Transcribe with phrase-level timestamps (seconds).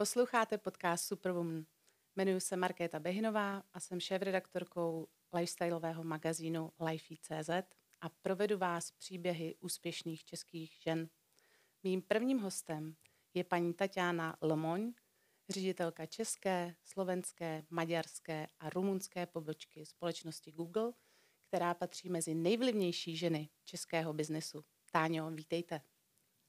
[0.00, 1.64] Posloucháte podcast Superwoman.
[2.16, 7.50] Jmenuji se Markéta Behinová a jsem šéf-redaktorkou lifestyleového magazínu Lifey.cz
[8.00, 11.08] a provedu vás příběhy úspěšných českých žen.
[11.82, 12.94] Mým prvním hostem
[13.34, 14.92] je paní Tatiana Lomoň,
[15.48, 20.92] ředitelka české, slovenské, maďarské a rumunské pobočky společnosti Google,
[21.48, 24.64] která patří mezi nejvlivnější ženy českého biznesu.
[24.90, 25.80] Táňo, vítejte.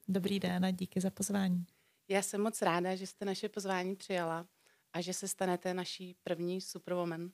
[0.07, 1.65] Dobrý den a díky za pozvání.
[2.11, 4.47] Já jsem moc ráda, že jste naše pozvání přijala
[4.93, 7.31] a že se stanete naší první superwoman.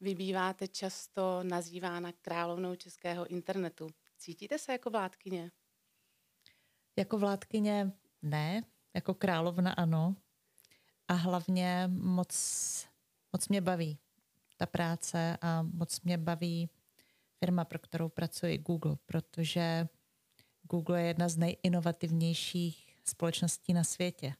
[0.00, 3.88] Vybýváte často nazývána královnou českého internetu.
[4.18, 5.50] Cítíte se jako vládkyně?
[6.96, 7.92] Jako vládkyně
[8.22, 8.62] ne,
[8.94, 10.16] jako královna ano.
[11.08, 12.34] A hlavně moc,
[13.32, 13.98] moc mě baví
[14.56, 16.70] ta práce a moc mě baví
[17.38, 19.88] firma, pro kterou pracuji, Google, protože
[20.62, 24.34] Google je jedna z nejinovativnějších společností na světě.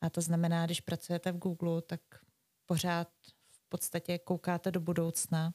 [0.00, 2.00] A to znamená, když pracujete v Google, tak
[2.66, 3.08] pořád
[3.50, 5.54] v podstatě koukáte do budoucna,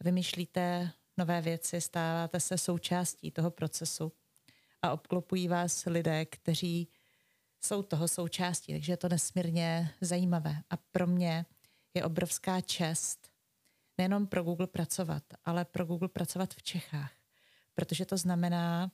[0.00, 4.12] vymýšlíte nové věci, stáváte se součástí toho procesu
[4.82, 6.88] a obklopují vás lidé, kteří
[7.60, 10.62] jsou toho součástí, takže je to nesmírně zajímavé.
[10.70, 11.46] A pro mě
[11.94, 13.30] je obrovská čest
[13.98, 17.12] nejenom pro Google pracovat, ale pro Google pracovat v Čechách,
[17.74, 18.90] protože to znamená,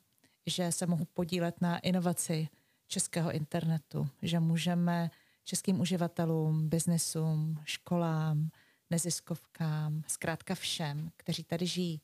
[0.47, 2.48] že se mohu podílet na inovaci
[2.86, 5.11] českého internetu, že můžeme
[5.44, 8.50] českým uživatelům, biznesům, školám,
[8.91, 12.00] neziskovkám, zkrátka všem, kteří tady žijí,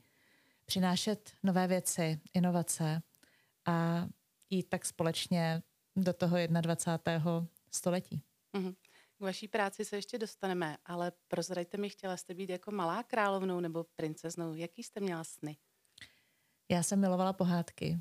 [0.65, 3.03] přinášet nové věci, inovace
[3.67, 4.07] a
[4.51, 5.63] jít tak společně
[5.97, 7.47] do toho 21.
[7.71, 8.23] století.
[8.55, 8.75] Mm-hmm.
[9.19, 13.61] K vaší práci se ještě dostaneme, ale prozraďte mi, chtěla jste být jako malá královnou
[13.61, 14.55] nebo princeznou.
[14.55, 15.57] Jaký jste měla sny?
[16.69, 17.99] Já jsem milovala pohádky.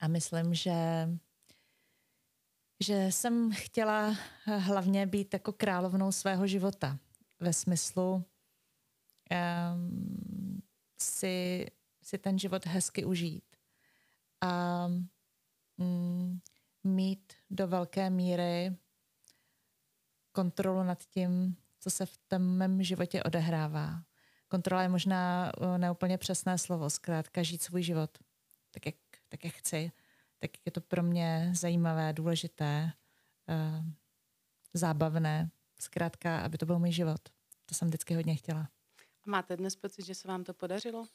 [0.00, 1.08] A myslím, že
[2.82, 6.98] že jsem chtěla hlavně být jako královnou svého života.
[7.40, 8.24] Ve smyslu
[9.74, 10.62] um,
[11.00, 11.66] si,
[12.02, 13.44] si ten život hezky užít.
[14.40, 14.86] A
[15.76, 16.40] um,
[16.84, 18.76] mít do velké míry
[20.32, 24.04] kontrolu nad tím, co se v tom mém životě odehrává.
[24.48, 28.18] Kontrola je možná uh, neúplně přesné slovo, zkrátka žít svůj život
[28.70, 28.94] tak, jak,
[29.30, 29.92] tak, jak chci
[30.40, 32.92] tak je to pro mě zajímavé, důležité,
[33.48, 33.84] uh,
[34.74, 35.50] zábavné.
[35.80, 37.20] Zkrátka, aby to byl můj život.
[37.66, 38.68] To jsem vždycky hodně chtěla.
[39.26, 41.06] A máte dnes pocit, že se vám to podařilo?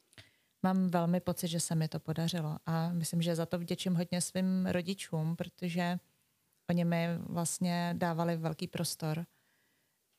[0.63, 4.21] Mám velmi pocit, že se mi to podařilo a myslím, že za to vděčím hodně
[4.21, 5.99] svým rodičům, protože
[6.69, 9.25] oni mi vlastně dávali velký prostor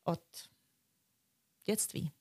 [0.04, 0.22] od
[1.64, 2.12] dětství.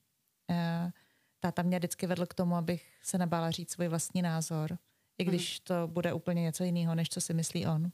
[0.49, 0.91] Uh,
[1.39, 4.77] táta mě vždycky vedl k tomu, abych se nebála říct svůj vlastní názor
[5.17, 7.91] i když to bude úplně něco jiného, než co si myslí on.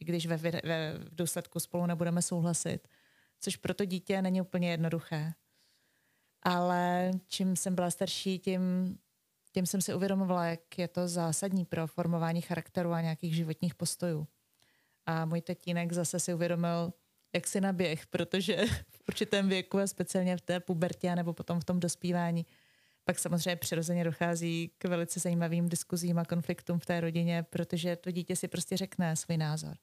[0.00, 0.50] I když ve, ve,
[0.98, 2.88] v důsledku spolu nebudeme souhlasit.
[3.40, 5.32] Což pro to dítě není úplně jednoduché.
[6.42, 8.98] Ale čím jsem byla starší, tím,
[9.52, 14.26] tím jsem si uvědomovala, jak je to zásadní pro formování charakteru a nějakých životních postojů.
[15.06, 16.92] A můj tatínek zase si uvědomil,
[17.32, 18.56] jak si naběh, protože
[18.88, 22.46] v určitém věku a speciálně v té pubertě nebo potom v tom dospívání
[23.04, 28.10] pak samozřejmě přirozeně dochází k velice zajímavým diskuzím a konfliktům v té rodině, protože to
[28.10, 29.76] dítě si prostě řekne svůj názor.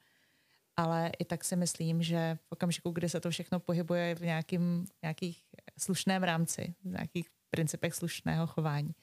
[0.75, 4.85] Ale i tak si myslím, že v okamžiku, kdy se to všechno pohybuje v nějakým,
[5.01, 5.43] nějakých
[5.77, 8.95] slušném rámci, v nějakých principech slušného chování,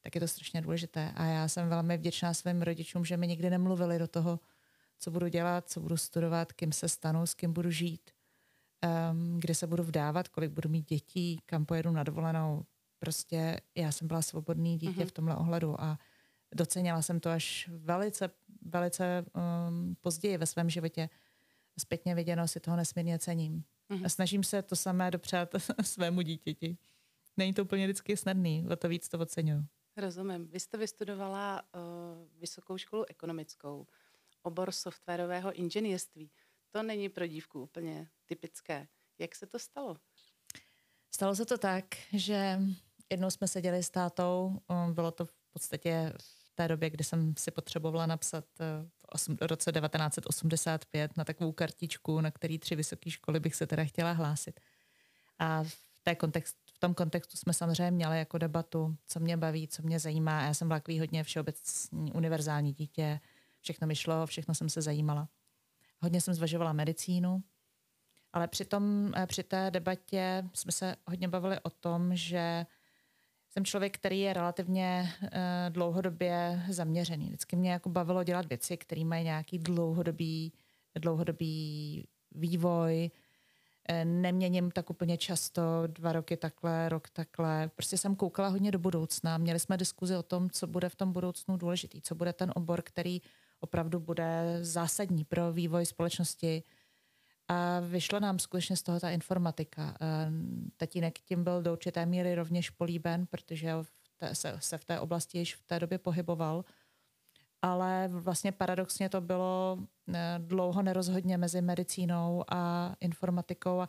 [0.00, 1.12] tak je to strašně důležité.
[1.14, 4.40] A já jsem velmi vděčná svým rodičům, že mi nikdy nemluvili do toho,
[4.98, 8.10] co budu dělat, co budu studovat, kým se stanu, s kým budu žít,
[9.10, 12.64] um, kde se budu vdávat, kolik budu mít dětí, kam pojedu na dovolenou
[12.98, 15.06] prostě já jsem byla svobodný dítě mm-hmm.
[15.08, 15.98] v tomhle ohledu a
[16.54, 18.30] docenila jsem to až velice,
[18.62, 19.24] velice
[19.68, 21.08] um, později ve svém životě.
[21.78, 23.64] Zpětně viděno si toho nesmírně cením.
[23.90, 24.04] Mm-hmm.
[24.04, 26.78] A snažím se to samé dopřát svému dítěti.
[27.36, 29.64] Není to úplně vždycky snadný, o to víc to oceňuju.
[29.96, 30.48] Rozumím.
[30.48, 31.80] Vy jste vystudovala uh,
[32.40, 33.86] vysokou školu ekonomickou,
[34.42, 36.30] obor softwarového inženýrství.
[36.70, 38.88] To není pro dívku úplně typické.
[39.18, 39.96] Jak se to stalo?
[41.14, 42.60] Stalo se to tak, že
[43.10, 47.34] jednou jsme seděli s tátou, um, bylo to v podstatě v té době, kdy jsem
[47.38, 48.44] si potřebovala napsat
[49.28, 53.84] uh, v roce 1985 na takovou kartičku, na který tři vysoké školy bych se teda
[53.84, 54.60] chtěla hlásit.
[55.38, 59.68] A v, té kontext, v tom kontextu jsme samozřejmě měli jako debatu, co mě baví,
[59.68, 60.42] co mě zajímá.
[60.42, 63.20] Já jsem byla takový hodně všeobecný, univerzální dítě,
[63.60, 65.28] všechno mi šlo, všechno jsem se zajímala.
[66.02, 67.42] Hodně jsem zvažovala medicínu,
[68.34, 72.66] ale přitom eh, při té debatě jsme se hodně bavili o tom, že
[73.50, 75.28] jsem člověk, který je relativně uh,
[75.68, 77.26] dlouhodobě zaměřený.
[77.26, 80.52] Vždycky mě jako bavilo dělat věci, které mají nějaký dlouhodobý
[80.98, 82.04] dlouhodobý
[82.34, 83.10] vývoj,
[83.88, 87.70] eh, neměním tak úplně často, dva roky takhle, rok takhle.
[87.76, 89.38] Prostě jsem koukala hodně do budoucna.
[89.38, 92.82] Měli jsme diskuzi o tom, co bude v tom budoucnu důležitý, co bude ten obor,
[92.82, 93.22] který
[93.60, 96.62] opravdu bude zásadní pro vývoj společnosti.
[97.48, 99.96] A vyšla nám skutečně z toho ta informatika.
[100.00, 100.30] Eh,
[100.76, 103.72] tatínek tím byl do určité míry rovněž políben, protože
[104.32, 106.64] se, v té oblasti již v té době pohyboval.
[107.62, 109.78] Ale vlastně paradoxně to bylo
[110.14, 113.80] eh, dlouho nerozhodně mezi medicínou a informatikou.
[113.80, 113.88] A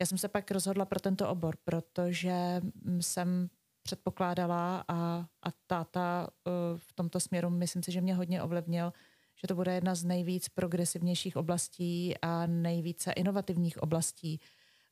[0.00, 2.60] já jsem se pak rozhodla pro tento obor, protože
[3.00, 3.50] jsem
[3.88, 8.92] předpokládala a, a táta uh, v tomto směru, myslím si, že mě hodně ovlivnil,
[9.40, 14.40] že to bude jedna z nejvíc progresivnějších oblastí a nejvíce inovativních oblastí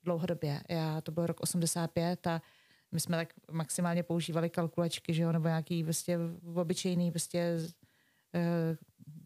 [0.04, 0.62] dlouhodobě.
[0.68, 2.42] Já, to byl rok 85 a
[2.92, 6.18] my jsme tak maximálně používali kalkulačky, že jo, nebo nějaký prostě
[6.54, 7.56] obyčejný prostě
[8.34, 8.76] uh,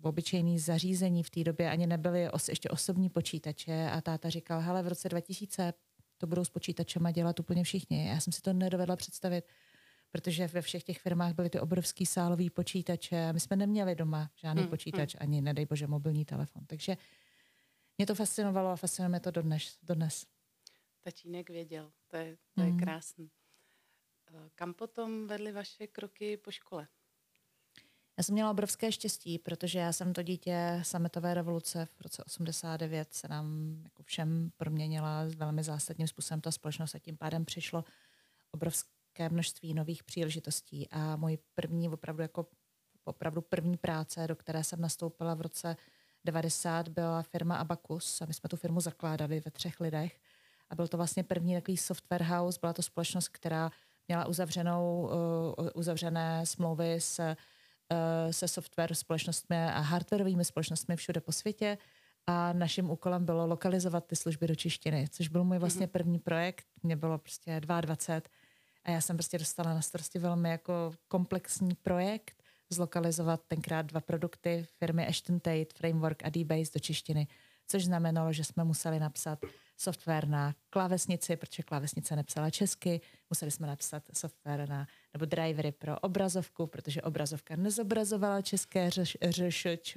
[0.02, 4.82] obyčejný zařízení v té době ani nebyly os, ještě osobní počítače a táta říkal, hele,
[4.82, 5.72] v roce 2000
[6.18, 8.08] to budou s počítačema dělat úplně všichni.
[8.08, 9.44] Já jsem si to nedovedla představit,
[10.10, 14.30] protože ve všech těch firmách byly ty obrovský sálový počítače a my jsme neměli doma
[14.36, 15.22] žádný hmm, počítač, hmm.
[15.22, 16.66] ani nedej bože mobilní telefon.
[16.66, 16.96] Takže
[17.98, 19.78] mě to fascinovalo a fascinuje mě to dodnes.
[19.82, 20.26] dodnes.
[21.00, 22.78] Tatínek věděl, to je, to je hmm.
[22.78, 23.30] krásný.
[24.34, 26.88] Eh, kam potom vedly vaše kroky po škole?
[28.18, 33.14] Já jsem měla obrovské štěstí, protože já jsem to dítě sametové revoluce v roce 89
[33.14, 37.84] se nám jako všem proměnila velmi zásadním způsobem ta společnost a tím pádem přišlo
[39.10, 42.46] obrovské množství nových příležitostí a můj první opravdu jako
[43.04, 45.76] opravdu první práce, do které jsem nastoupila v roce
[46.24, 50.20] 90, byla firma Abacus a my jsme tu firmu zakládali ve třech lidech
[50.70, 53.70] a byl to vlastně první takový software house, byla to společnost, která
[54.08, 55.10] měla uzavřenou,
[55.58, 57.36] uh, uzavřené smlouvy s
[57.92, 61.78] Eh, se software společnostmi a hardwareovými společnostmi všude po světě
[62.26, 65.90] a naším úkolem bylo lokalizovat ty služby do češtiny, což byl můj vlastně mhm.
[65.90, 66.66] první projekt.
[66.82, 68.20] Mě bylo prostě 22
[68.84, 74.66] a já jsem prostě dostala na starosti velmi jako komplexní projekt zlokalizovat tenkrát dva produkty
[74.78, 77.26] firmy Ashton Tate, Framework a D-Base do češtiny,
[77.66, 79.38] což znamenalo, že jsme museli napsat
[79.76, 83.00] software na klávesnici, protože klávesnice nepsala česky,
[83.30, 88.90] museli jsme napsat software na, nebo drivery pro obrazovku, protože obrazovka nezobrazovala české
[89.28, 89.96] řešč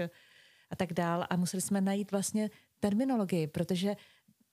[0.70, 1.28] a tak dál.
[1.30, 3.96] A museli jsme najít vlastně terminologii, protože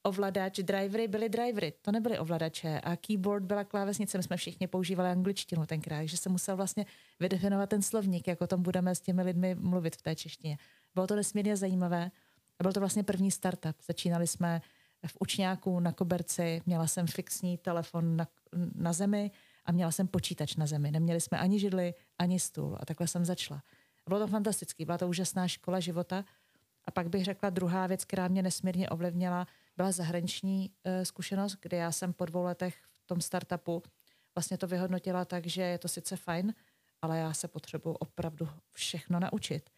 [0.02, 5.10] ovladač, drivery byly drivery, to nebyly ovladače a keyboard byla klávesnice, my jsme všichni používali
[5.10, 6.86] angličtinu tenkrát, takže se musel vlastně
[7.20, 10.58] vydefinovat ten slovník, jak o tom budeme s těmi lidmi mluvit v té češtině.
[10.94, 12.10] Bylo to nesmírně zajímavé
[12.58, 13.76] a byl to vlastně první startup.
[13.86, 14.60] Začínali jsme
[15.06, 18.28] v učňáku na koberci, měla jsem fixní telefon na,
[18.74, 19.30] na zemi
[19.64, 20.90] a měla jsem počítač na zemi.
[20.90, 23.62] Neměli jsme ani židli, ani stůl a takhle jsem začala.
[24.06, 26.24] A bylo to fantastické, byla to úžasná škola života.
[26.84, 29.46] A pak bych řekla druhá věc, která mě nesmírně ovlivnila,
[29.80, 33.82] byla zahraniční uh, zkušenost, kdy já jsem po dvou letech v tom startupu
[34.34, 36.54] vlastně to vyhodnotila tak, že je to sice fajn,
[37.02, 39.70] ale já se potřebuji opravdu všechno naučit.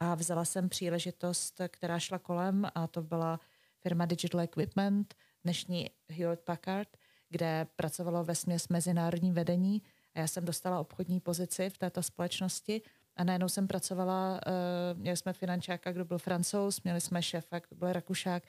[0.00, 3.40] A vzala jsem příležitost, která šla kolem a to byla
[3.80, 5.14] firma Digital Equipment,
[5.44, 6.88] dnešní Hewlett Packard,
[7.28, 9.82] kde pracovalo ve směs mezinárodní vedení
[10.14, 12.82] a já jsem dostala obchodní pozici v této společnosti
[13.16, 17.76] a najednou jsem pracovala, uh, měli jsme finančáka, kdo byl francouz, měli jsme šéfa, kdo
[17.76, 18.42] byl rakušák,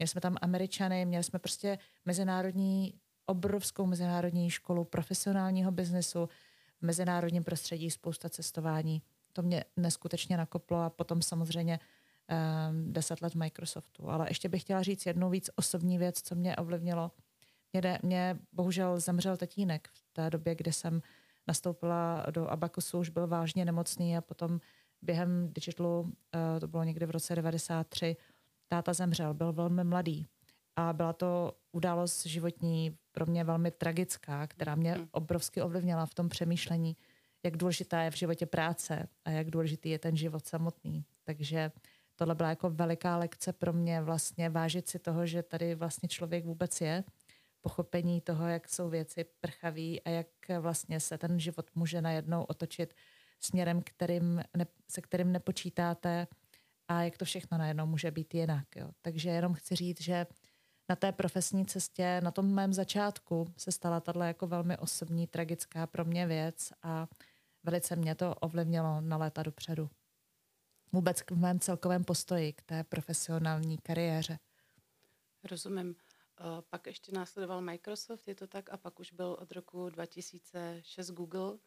[0.00, 2.94] měli jsme tam američany, měli jsme prostě mezinárodní,
[3.26, 6.28] obrovskou mezinárodní školu profesionálního biznesu,
[6.78, 9.02] v mezinárodním prostředí spousta cestování.
[9.32, 14.10] To mě neskutečně nakoplo a potom samozřejmě um, deset let Microsoftu.
[14.10, 17.10] Ale ještě bych chtěla říct jednu víc osobní věc, co mě ovlivnilo.
[17.72, 21.02] Mě, mě bohužel zemřel tatínek v té době, kdy jsem
[21.48, 24.60] nastoupila do Abakusu, už byl vážně nemocný a potom
[25.02, 26.10] během digitalu, uh,
[26.60, 28.16] to bylo někdy v roce 93,
[28.70, 30.26] táta zemřel, byl velmi mladý.
[30.76, 35.08] A byla to událost životní pro mě velmi tragická, která mě hmm.
[35.12, 36.96] obrovsky ovlivnila v tom přemýšlení,
[37.42, 41.04] jak důležitá je v životě práce a jak důležitý je ten život samotný.
[41.24, 41.72] Takže
[42.16, 46.44] tohle byla jako veliká lekce pro mě vlastně vážit si toho, že tady vlastně člověk
[46.44, 47.04] vůbec je,
[47.60, 50.26] pochopení toho, jak jsou věci prchaví a jak
[50.60, 52.94] vlastně se ten život může najednou otočit
[53.40, 56.26] směrem, kterým ne, se kterým nepočítáte
[56.90, 58.76] a jak to všechno najednou může být jinak.
[58.76, 58.90] Jo.
[59.02, 60.26] Takže jenom chci říct, že
[60.88, 65.86] na té profesní cestě, na tom mém začátku se stala tahle jako velmi osobní, tragická
[65.86, 67.08] pro mě věc a
[67.64, 69.90] velice mě to ovlivnilo na léta dopředu
[70.92, 74.38] vůbec v mém celkovém postoji k té profesionální kariéře.
[75.50, 75.96] Rozumím.
[76.40, 81.10] Eh, pak ještě následoval Microsoft, je to tak, a pak už byl od roku 2006
[81.10, 81.58] Google,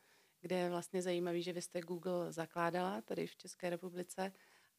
[0.41, 4.31] kde je vlastně zajímavý, že vy jste Google zakládala tady v České republice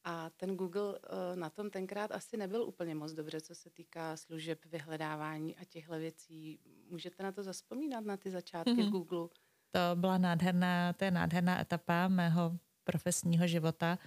[0.04, 0.98] A ten Google uh,
[1.34, 5.98] na tom tenkrát asi nebyl úplně moc dobře, co se týká služeb vyhledávání a těchto
[5.98, 6.60] věcí.
[6.90, 8.90] Můžete na to zaspomínat, na ty začátky mm-hmm.
[8.90, 9.28] Google?
[9.70, 13.98] To byla nádherná, to je nádherná etapa mého profesního života.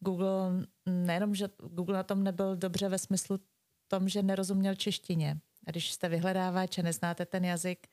[0.00, 3.38] Google, nejenom, že Google na tom nebyl dobře ve smyslu
[3.88, 5.40] tom, že nerozuměl češtině.
[5.66, 7.86] A když jste vyhledávač a neznáte ten jazyk,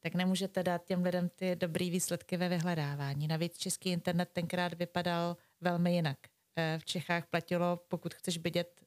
[0.00, 3.28] tak nemůžete dát těm lidem ty dobré výsledky ve vyhledávání.
[3.28, 6.18] Navíc český internet tenkrát vypadal velmi jinak.
[6.58, 8.80] Eh, v Čechách platilo, pokud chceš vidět,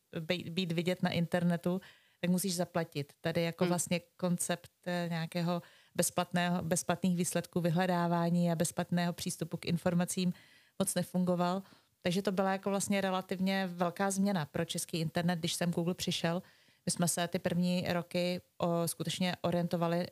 [0.49, 1.81] být vidět na internetu,
[2.21, 3.13] tak musíš zaplatit.
[3.21, 3.69] Tady jako hmm.
[3.69, 5.61] vlastně koncept eh, nějakého
[5.95, 10.33] bezplatného, bezplatných výsledků vyhledávání a bezplatného přístupu k informacím
[10.79, 11.63] moc nefungoval.
[12.01, 16.41] Takže to byla jako vlastně relativně velká změna pro český internet, když jsem Google přišel.
[16.85, 20.07] My jsme se ty první roky o, skutečně orientovali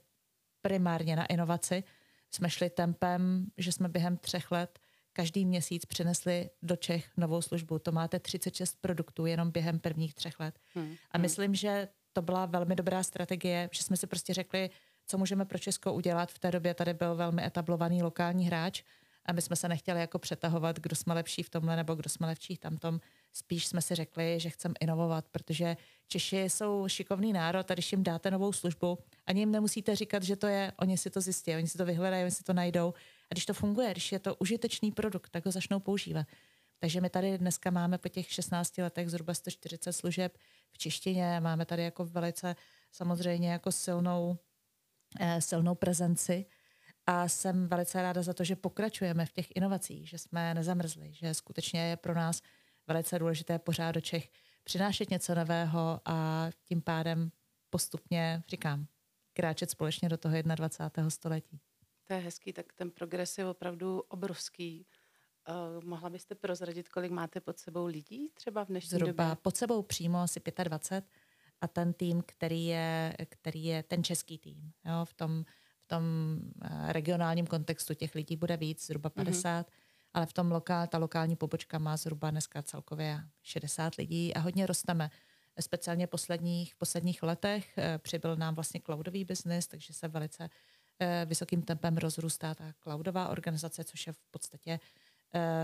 [0.61, 1.83] primárně na inovaci.
[2.31, 4.79] Jsme šli tempem, že jsme během třech let
[5.17, 7.79] každý měsíc přinesli do Čech novou službu.
[7.79, 10.59] To máte 36 produktů jenom během prvních třech let.
[10.75, 10.95] Hmm.
[11.11, 11.21] A hmm.
[11.21, 14.69] myslím, že to byla velmi dobrá strategie, že jsme si prostě řekli,
[15.07, 16.31] co můžeme pro Česko udělat.
[16.31, 18.83] V té době tady byl velmi etablovaný lokální hráč
[19.25, 22.27] a my jsme se nechtěli jako přetahovat, kdo jsme lepší v tomhle nebo kdo jsme
[22.27, 22.99] lepší v tamtom.
[23.33, 28.03] Spíš jsme si řekli, že chceme inovovat, protože Češi jsou šikovný národ a když jim
[28.03, 31.67] dáte novou službu, ani jim nemusíte říkat, že to je, oni si to zjistí, oni
[31.67, 32.93] si to vyhledají, oni si to najdou.
[33.29, 36.27] A když to funguje, když je to užitečný produkt, tak ho začnou používat.
[36.79, 40.37] Takže my tady dneska máme po těch 16 letech zhruba 140 služeb
[40.71, 41.39] v češtině.
[41.39, 42.55] Máme tady jako velice
[42.91, 44.37] samozřejmě jako silnou,
[45.19, 46.45] eh, silnou prezenci
[47.05, 51.33] a jsem velice ráda za to, že pokračujeme v těch inovacích, že jsme nezamrzli, že
[51.33, 52.41] skutečně je pro nás
[52.87, 54.29] velice důležité pořád do Čech
[54.63, 57.31] přinášet něco nového a tím pádem
[57.69, 58.87] postupně, říkám,
[59.33, 61.09] kráčet společně do toho 21.
[61.09, 61.59] století.
[62.07, 64.85] To je hezký, tak ten progres je opravdu obrovský.
[65.49, 69.35] Uh, mohla byste prozradit, kolik máte pod sebou lidí třeba v dnešní Zhruba době?
[69.41, 71.11] pod sebou přímo asi 25
[71.61, 74.71] a ten tým, který je, který je ten český tým.
[74.85, 75.45] Jo, v tom
[75.87, 76.03] tom
[76.61, 79.73] eh, regionálním kontextu těch lidí bude víc, zhruba 50, mm-hmm.
[80.13, 84.65] ale v tom lokál, ta lokální pobočka má zhruba dneska celkově 60 lidí a hodně
[84.65, 85.09] rosteme.
[85.59, 90.49] Speciálně posledních, posledních letech eh, přibyl nám vlastně cloudový biznis, takže se velice
[91.25, 94.79] vysokým tempem rozrůstá ta cloudová organizace, což je v podstatě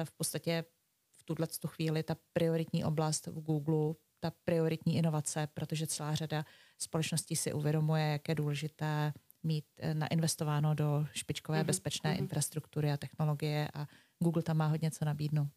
[0.03, 0.65] v podstatě
[1.11, 6.45] v tuhle chvíli ta prioritní oblast v Google, ta prioritní inovace, protože celá řada
[6.77, 9.13] společností si uvědomuje, jak je důležité
[9.43, 11.65] mít eh, nainvestováno do špičkové mm-hmm.
[11.65, 12.19] bezpečné mm-hmm.
[12.19, 13.87] infrastruktury a technologie a
[14.19, 15.51] Google tam má hodně co nabídnout.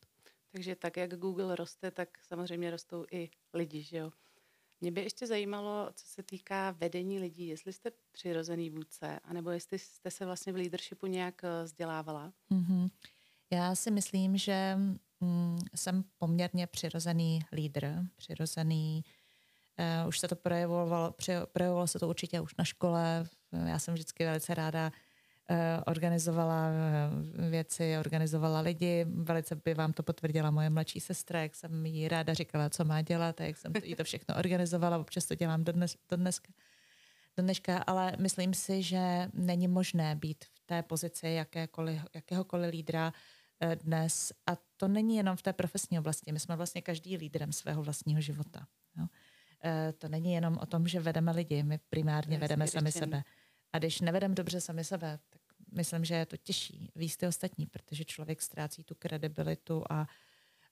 [0.52, 4.10] Takže tak, jak Google roste, tak samozřejmě rostou i lidi, že jo?
[4.80, 9.78] Mě by ještě zajímalo, co se týká vedení lidí, jestli jste přirozený vůdce, anebo jestli
[9.78, 12.32] jste se vlastně v leadershipu nějak eh, vzdělávala.
[12.50, 12.90] Mm-hmm.
[13.52, 14.76] Já si myslím, že
[15.20, 19.04] mm, jsem poměrně přirozený lídr, přirozený
[20.02, 21.14] Uh, už se to projevovalo,
[21.52, 23.24] projevovalo se to určitě už na škole.
[23.66, 24.92] Já jsem vždycky velice ráda
[25.86, 29.06] organizovala uh, věci, organizovala lidi.
[29.08, 33.02] Velice by vám to potvrdila moje mladší sestra, jak jsem jí ráda říkala, co má
[33.02, 34.98] dělat a jak jsem jí to všechno organizovala.
[34.98, 36.52] Občas to dělám do, dnes, do, dneska,
[37.36, 43.12] do dneška, ale myslím si, že není možné být v té pozici jakékoliv, jakéhokoliv lídra
[43.74, 44.32] dnes.
[44.46, 46.32] A to není jenom v té profesní oblasti.
[46.32, 48.66] My jsme vlastně každý lídrem svého vlastního života.
[48.98, 49.06] Jo?
[49.64, 53.22] Eh, to není jenom o tom, že vedeme lidi, my primárně vedeme sami sebe.
[53.72, 55.18] A když nevedeme dobře sami sebe,
[55.72, 60.06] myslím, že je to těžší ty ostatní, protože člověk ztrácí tu kredibilitu a,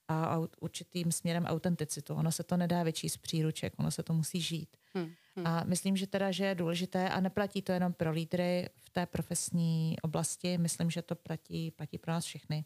[0.07, 2.13] a určitým směrem autenticitu.
[2.13, 4.77] Ono se to nedá vyčíst z příruček, ono se to musí žít.
[4.93, 5.47] Hmm, hmm.
[5.47, 9.05] A myslím, že teda, že je důležité a neplatí to jenom pro lídry v té
[9.05, 12.65] profesní oblasti, myslím, že to platí, platí pro nás všechny,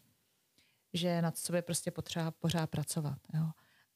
[0.92, 3.18] že nad sobě prostě potřeba pořád pracovat.
[3.34, 3.50] Jo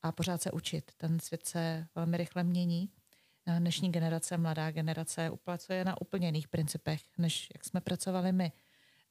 [0.05, 0.93] a pořád se učit.
[0.97, 2.91] Ten svět se velmi rychle mění.
[3.47, 8.53] Dnešní generace, mladá generace, uplacuje na úplně jiných principech, než jak jsme pracovali my.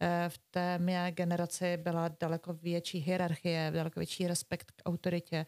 [0.01, 5.45] E, v té mé generaci byla daleko větší hierarchie, daleko větší respekt k autoritě,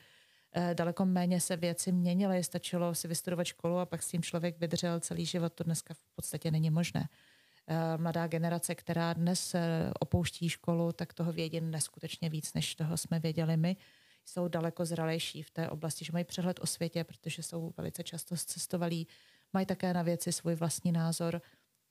[0.56, 4.60] e, daleko méně se věci měnily, stačilo si vystudovat školu a pak s tím člověk
[4.60, 7.10] vydržel celý život, to dneska v podstatě není možné.
[7.68, 9.56] E, mladá generace, která dnes
[10.00, 13.78] opouští školu, tak toho vědí neskutečně víc, než toho jsme věděli my
[14.26, 18.36] jsou daleko zralejší v té oblasti, že mají přehled o světě, protože jsou velice často
[18.38, 19.08] cestovalí,
[19.54, 21.42] mají také na věci svůj vlastní názor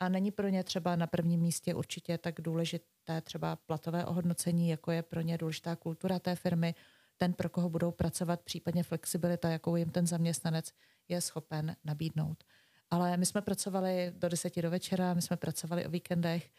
[0.00, 4.90] a není pro ně třeba na prvním místě určitě tak důležité třeba platové ohodnocení, jako
[4.90, 6.74] je pro ně důležitá kultura té firmy,
[7.16, 10.72] ten, pro koho budou pracovat, případně flexibilita, jakou jim ten zaměstnanec
[11.08, 12.44] je schopen nabídnout.
[12.90, 16.50] Ale my jsme pracovali do deseti do večera, my jsme pracovali o víkendech,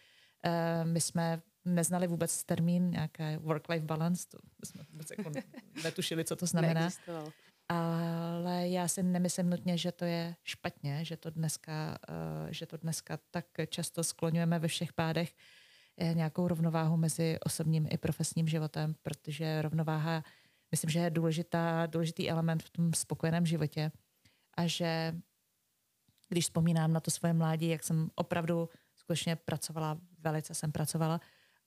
[0.43, 5.31] eh, my jsme neznali vůbec termín nějaké work-life balance, to jsme vůbec jako
[5.83, 6.89] netušili, co to znamená.
[7.69, 12.15] Ale já si nemyslím nutně, že to je špatně, že to dneska, uh,
[12.49, 15.35] že to dneska tak často skloňujeme ve všech pádech
[16.13, 20.23] nějakou rovnováhu mezi osobním i profesním životem, protože rovnováha,
[20.71, 23.91] myslím, že je důležitá, důležitý element v tom spokojeném životě
[24.57, 25.15] a že
[26.29, 31.21] když vzpomínám na to svoje mládí, jak jsem opravdu skutečně pracovala, velice jsem pracovala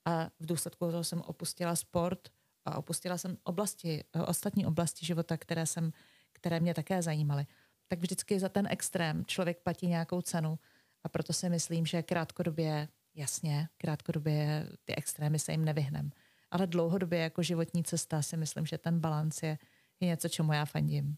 [0.09, 2.29] a v důsledku toho jsem opustila sport
[2.65, 5.93] a opustila jsem oblasti, ostatní oblasti života, které, jsem,
[6.33, 7.47] které mě také zajímaly.
[7.89, 10.59] Tak vždycky za ten extrém člověk platí nějakou cenu
[11.05, 16.11] a proto si myslím, že krátkodobě, jasně, krátkodobě ty extrémy se jim nevyhnem.
[16.51, 19.59] Ale dlouhodobě jako životní cesta si myslím, že ten balans je,
[20.01, 21.17] je něco, čemu já fandím.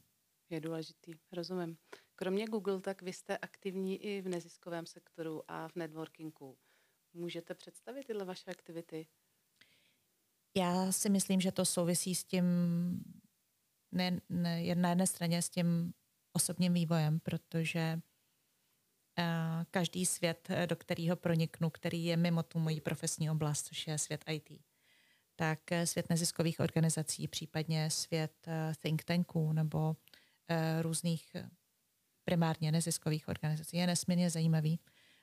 [0.50, 1.76] Je důležitý, rozumím.
[2.14, 6.56] Kromě Google, tak vy jste aktivní i v neziskovém sektoru a v networkingu.
[7.12, 9.06] Můžete představit tyhle vaše aktivity?
[10.56, 12.44] Já si myslím, že to souvisí s tím,
[13.92, 15.94] ne, ne, na jedné straně s tím
[16.32, 18.00] osobním vývojem, protože
[19.18, 23.98] uh, každý svět, do kterého proniknu, který je mimo tu moji profesní oblast, což je
[23.98, 24.50] svět IT,
[25.36, 28.46] tak eh, svět neziskových organizací, případně svět
[28.82, 29.96] think tanků nebo
[30.80, 31.36] různých
[32.24, 34.78] primárně neziskových organizací je nesmírně zajímavý.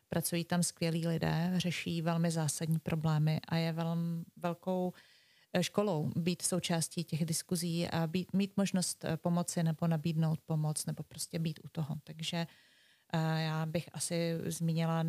[0.10, 4.94] Pracují tam skvělí lidé, řeší velmi zásadní problémy a je velmi velkou
[5.54, 10.86] eh, školou být součástí těch diskuzí a být, mít možnost eh, pomoci nebo nabídnout pomoc
[10.86, 11.96] nebo prostě být u toho.
[12.04, 12.48] Takže
[13.14, 15.04] uh, já bych asi zmínila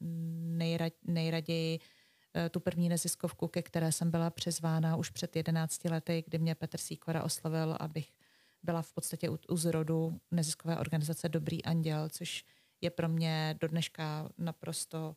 [0.00, 1.78] nejrad, nejraději
[2.50, 6.78] tu první neziskovku, ke které jsem byla přizvána už před 11 lety, kdy mě Petr
[6.78, 8.12] Sýkora oslovil, abych
[8.62, 12.44] byla v podstatě u, u zrodu neziskové organizace Dobrý anděl, což
[12.80, 15.16] je pro mě do dneška naprosto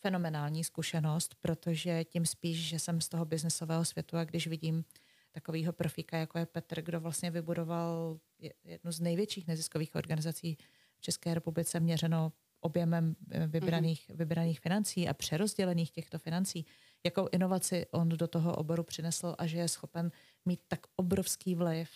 [0.00, 4.84] fenomenální zkušenost, protože tím spíš, že jsem z toho biznesového světu a když vidím
[5.32, 8.18] takového profíka, jako je Petr, kdo vlastně vybudoval
[8.64, 10.56] jednu z největších neziskových organizací
[10.96, 14.16] v České republice měřeno objemem eh, vybraných, mm-hmm.
[14.16, 16.66] vybraných financí a přerozdělených těchto financí,
[17.04, 20.10] jakou inovaci on do toho oboru přinesl a že je schopen
[20.44, 21.90] mít tak obrovský vliv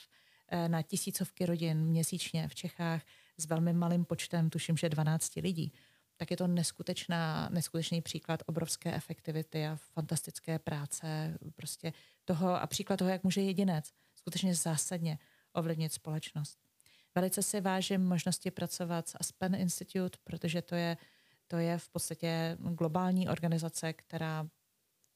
[0.51, 3.03] Eh, na tisícovky rodin měsíčně v Čechách
[3.39, 5.73] s velmi malým počtem, tuším, že 12 lidí,
[6.17, 11.93] tak je to neskutečná, neskutečný příklad obrovské efektivity a fantastické práce, prostě
[12.25, 15.19] toho a příklad toho, jak může jedinec skutečně zásadně
[15.53, 16.59] ovlivnit společnost.
[17.15, 20.97] Velice si vážím možnosti pracovat s Aspen Institute, protože to je,
[21.47, 24.49] to je v podstatě globální organizace, která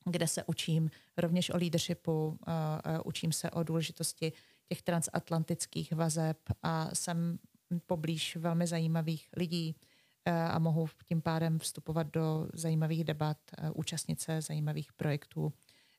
[0.04, 4.32] kde se učím rovněž o leadershipu, uh, uh, učím se o důležitosti
[4.68, 7.38] těch transatlantických vazeb a jsem
[7.80, 9.76] poblíž velmi zajímavých lidí
[10.24, 15.52] eh, a mohu tím pádem vstupovat do zajímavých debat, eh, účastnit se zajímavých projektů.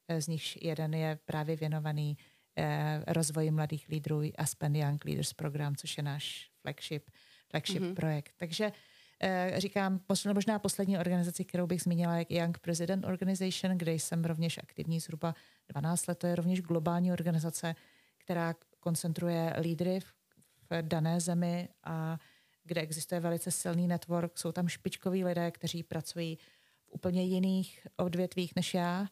[0.07, 2.17] Eh, z nich jeden je právě věnovaný
[3.07, 7.09] rozvoji mladých lídrů Aspen Young Leaders Program, což je náš flagship,
[7.51, 7.93] flagship mm-hmm.
[7.93, 8.33] projekt.
[8.37, 8.71] Takže
[9.57, 10.01] říkám,
[10.33, 15.35] možná poslední organizaci, kterou bych zmínila, je Young President Organization, kde jsem rovněž aktivní zhruba
[15.69, 16.19] 12 let.
[16.19, 17.75] To je rovněž globální organizace,
[18.17, 20.13] která koncentruje lídry v
[20.81, 22.19] dané zemi a
[22.63, 24.37] kde existuje velice silný network.
[24.37, 26.37] Jsou tam špičkoví lidé, kteří pracují
[26.85, 29.07] v úplně jiných odvětvích než já,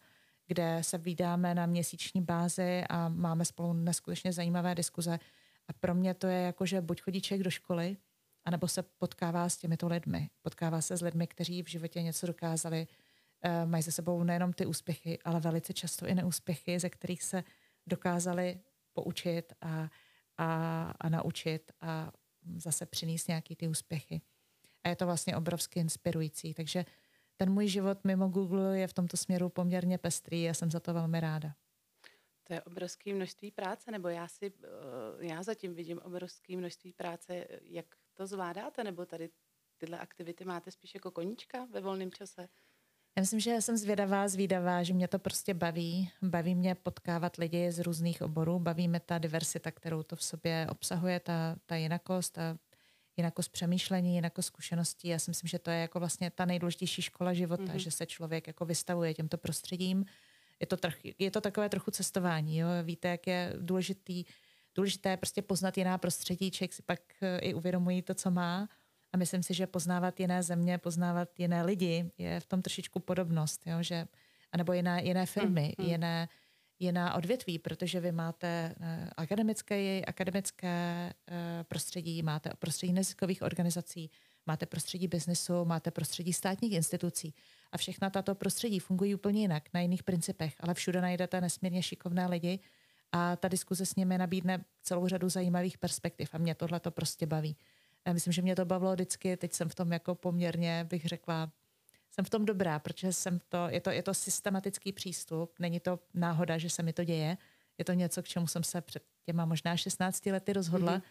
[0.47, 5.19] kde se vydáme na měsíční bázi a máme spolu neskutečně zajímavé diskuze.
[5.67, 7.97] A pro mě to je jako, že buď chodí člověk do školy,
[8.45, 10.29] anebo se potkává s těmito lidmi.
[10.41, 12.87] Potkává se s lidmi, kteří v životě něco dokázali,
[13.45, 17.43] uh, mají za sebou nejenom ty úspěchy, ale velice často i neúspěchy, ze kterých se
[17.87, 18.59] dokázali
[18.93, 19.89] poučit a,
[20.41, 22.11] a, a naučit a
[22.57, 24.21] zase přinést nějaký ty úspěchy.
[24.83, 26.53] A je to vlastně obrovsky inspirující.
[26.53, 26.85] Takže
[27.37, 30.93] ten můj život mimo Google je v tomto směru poměrně pestrý a jsem za to
[30.93, 31.55] velmi ráda.
[32.43, 37.47] To je obrovské množství práce, nebo já si, eh, já zatím vidím obrovské množství práce.
[37.61, 39.29] Jak to zvládáte, nebo tady
[39.77, 42.49] tyhle aktivity máte spíš jako koníčka ve volném čase?
[43.17, 46.11] Já myslím, že jsem zvědavá, zvídavá, že mě to prostě baví.
[46.21, 50.67] Baví mě potkávat lidi z různých oborů, baví mě ta diversita, kterou to v sobě
[50.71, 52.57] obsahuje, ta, ta jinakost, ta
[53.17, 55.07] jinakost přemýšlení, jinakost zkušeností.
[55.07, 57.75] Já si myslím, že to je jako vlastně ta nejdůležitější škola života, mm-hmm.
[57.75, 60.05] že se člověk jako vystavuje těmto prostředím.
[60.59, 62.67] Je to, troch, je to takové trochu cestování, jo?
[62.83, 64.23] víte, jak je důležitý,
[64.75, 68.69] důležité prostě poznat jiná prostředí, člověk si pak eh, i uvědomuje to, co má
[69.13, 73.61] a myslím si, že poznávat jiné země, poznávat jiné lidi je v tom trošičku podobnost,
[73.65, 73.83] jo?
[73.83, 74.07] Že,
[74.51, 75.91] anebo jiné, jiné firmy, mm, mm.
[75.91, 76.29] jiné,
[76.79, 78.85] jiná odvětví, protože vy máte uh,
[79.17, 84.11] akademické, akademické uh, prostředí, máte prostředí neziskových organizací,
[84.45, 87.33] máte prostředí biznesu, máte prostředí státních institucí.
[87.71, 92.27] A všechna tato prostředí fungují úplně jinak, na jiných principech, ale všude najdete nesmírně šikovné
[92.27, 92.59] lidi
[93.11, 97.25] a ta diskuze s nimi nabídne celou řadu zajímavých perspektiv a mě tohle to prostě
[97.25, 97.55] baví.
[98.07, 101.51] Já myslím, že mě to bavilo vždycky, teď jsem v tom jako poměrně, bych řekla,
[102.11, 105.99] jsem v tom dobrá, protože jsem to, je to, je to systematický přístup, není to
[106.13, 107.37] náhoda, že se mi to děje,
[107.77, 111.03] je to něco, k čemu jsem se před těma možná 16 lety rozhodla, mm-hmm.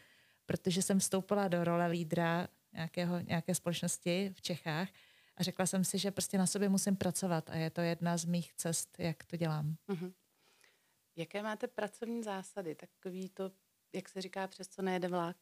[0.46, 4.88] protože jsem vstoupila do role lídra nějakého, nějaké společnosti v Čechách
[5.37, 8.24] a řekla jsem si, že prostě na sobě musím pracovat a je to jedna z
[8.24, 9.76] mých cest, jak to dělám.
[9.88, 10.12] Mm-hmm.
[11.16, 12.74] Jaké máte pracovní zásady?
[12.74, 13.50] Takový to,
[13.92, 15.37] jak se říká, přes co nejede vlak?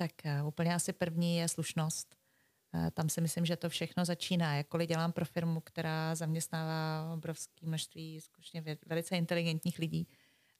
[0.00, 2.16] Tak uh, úplně asi první je slušnost.
[2.74, 4.56] Uh, tam si myslím, že to všechno začíná.
[4.56, 10.08] Jakkoliv dělám pro firmu, která zaměstnává obrovské množství skutečně velice inteligentních lidí,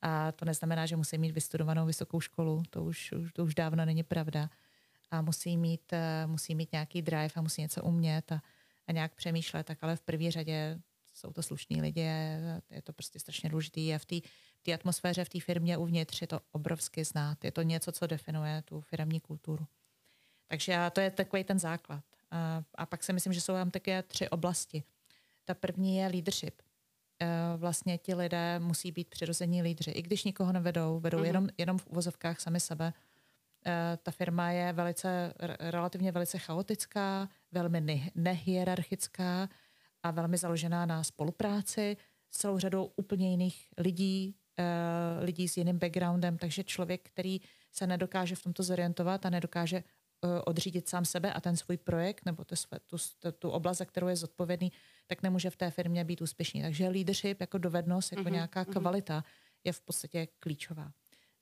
[0.03, 4.03] a to neznamená, že musí mít vystudovanou vysokou školu, to už, to už dávno není
[4.03, 4.51] pravda.
[5.11, 8.43] A musí mít, uh, musí mít nějaký drive a musí něco umět a,
[8.87, 10.81] a nějak přemýšlet, tak ale v první řadě
[11.21, 12.01] jsou to slušní lidi,
[12.71, 14.07] je to prostě strašně důležité a v
[14.63, 17.45] té atmosféře, v té firmě uvnitř je to obrovsky znát.
[17.45, 19.67] Je to něco, co definuje tu firmní kulturu.
[20.49, 22.05] Takže to je takový ten základ.
[22.31, 24.83] A, a pak si myslím, že jsou tam také tři oblasti.
[25.45, 26.63] Ta první je leadership.
[27.21, 29.91] E, vlastně ti lidé musí být přirození lídři.
[29.91, 31.25] I když nikoho nevedou, vedou mm-hmm.
[31.25, 32.93] jenom, jenom v uvozovkách sami sebe.
[33.67, 39.49] E, ta firma je velice, relativně velice chaotická, velmi nehierarchická,
[40.03, 41.97] a velmi založená na spolupráci
[42.31, 47.41] s celou řadou úplně jiných lidí, uh, lidí s jiným backgroundem, takže člověk, který
[47.73, 49.85] se nedokáže v tomto zorientovat a nedokáže
[50.25, 52.55] uh, odřídit sám sebe a ten svůj projekt nebo tu,
[52.87, 52.97] tu,
[53.39, 54.73] tu oblast, za kterou je zodpovědný,
[55.07, 56.63] tak nemůže v té firmě být úspěšný.
[56.63, 58.73] Takže leadership jako dovednost, jako uh-huh, nějaká uh-huh.
[58.73, 59.25] kvalita
[59.65, 60.93] je v podstatě klíčová.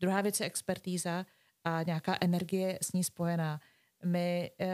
[0.00, 1.26] Druhá věc je expertíza
[1.64, 3.60] a nějaká energie s ní spojená
[4.04, 4.66] my uh,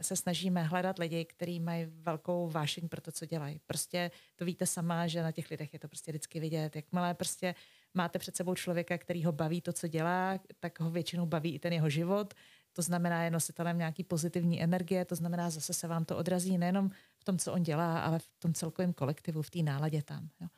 [0.00, 3.60] se snažíme hledat lidi, kteří mají velkou vášeň pro to, co dělají.
[3.66, 6.76] Prostě to víte sama, že na těch lidech je to prostě vždycky vidět.
[6.76, 7.54] Jakmile prostě
[7.94, 11.58] máte před sebou člověka, který ho baví to, co dělá, tak ho většinou baví i
[11.58, 12.34] ten jeho život.
[12.72, 16.90] To znamená, je nositelem nějaký pozitivní energie, to znamená, zase se vám to odrazí nejenom
[17.16, 20.28] v tom, co on dělá, ale v tom celkovém kolektivu, v té náladě tam.
[20.40, 20.48] Jo.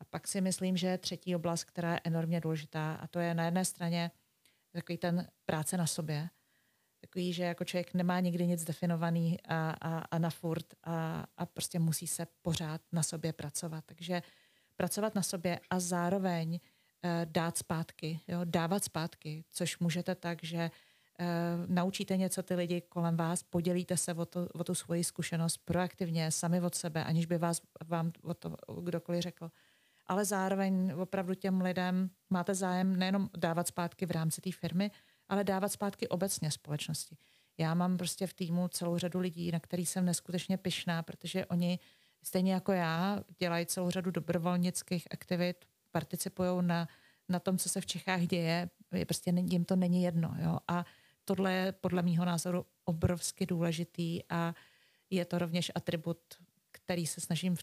[0.00, 3.44] A pak si myslím, že třetí oblast, která je enormně důležitá, a to je na
[3.44, 4.10] jedné straně
[4.72, 6.28] takový ten práce na sobě,
[7.06, 11.46] takový, že jako člověk nemá nikdy nic definovaný a, a, a na furt a, a
[11.46, 13.84] prostě musí se pořád na sobě pracovat.
[13.84, 14.22] Takže
[14.76, 20.70] pracovat na sobě a zároveň uh, dát zpátky, jo, dávat zpátky, což můžete tak, že
[20.70, 21.26] uh,
[21.66, 26.30] naučíte něco ty lidi kolem vás, podělíte se o, to, o tu svoji zkušenost proaktivně,
[26.30, 29.50] sami od sebe, aniž by vás vám o to kdokoliv řekl.
[30.06, 34.90] Ale zároveň opravdu těm lidem máte zájem nejenom dávat zpátky v rámci té firmy,
[35.28, 37.16] ale dávat zpátky obecně společnosti.
[37.58, 41.78] Já mám prostě v týmu celou řadu lidí, na který jsem neskutečně pyšná, protože oni
[42.22, 46.88] stejně jako já dělají celou řadu dobrovolnických aktivit, participují na,
[47.28, 50.34] na tom, co se v Čechách děje, je prostě jim to není jedno.
[50.38, 50.58] Jo?
[50.68, 50.84] A
[51.24, 54.54] tohle je podle mýho názoru obrovsky důležitý a
[55.10, 56.18] je to rovněž atribut,
[56.72, 57.56] který se snažím,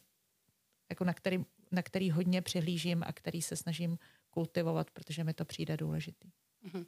[0.90, 3.98] jako na, který, na který hodně přihlížím a který se snažím
[4.30, 6.32] kultivovat, protože mi to přijde důležitý.
[6.66, 6.86] Mm-hmm.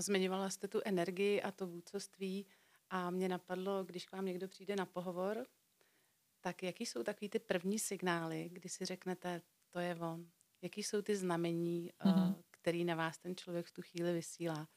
[0.00, 2.46] Zmiňovala jste tu energii a to vůdcovství
[2.90, 5.46] a mě napadlo, když k vám někdo přijde na pohovor,
[6.40, 10.26] tak jaký jsou takový ty první signály, kdy si řeknete, to je on?
[10.62, 12.34] Jaký jsou ty znamení, mm-hmm.
[12.50, 14.68] který na vás ten člověk v tu chvíli vysílá?